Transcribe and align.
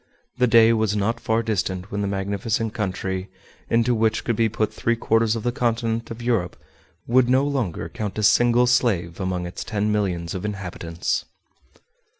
The 0.39 0.47
day 0.47 0.73
was 0.73 0.95
not 0.95 1.19
far 1.19 1.43
distant 1.43 1.91
when 1.91 2.01
the 2.01 2.07
magnificent 2.07 2.73
country, 2.73 3.29
into 3.69 3.93
which 3.93 4.23
could 4.23 4.35
be 4.35 4.49
put 4.49 4.73
three 4.73 4.95
quarters 4.95 5.35
of 5.35 5.43
the 5.43 5.51
continent 5.51 6.09
of 6.09 6.23
Europe, 6.23 6.57
would 7.05 7.29
no 7.29 7.43
longer 7.45 7.87
count 7.87 8.17
a 8.17 8.23
single 8.23 8.65
slave 8.65 9.19
among 9.19 9.45
its 9.45 9.63
ten 9.63 9.91
millions 9.91 10.33
of 10.33 10.43
inhabitants. 10.43 11.25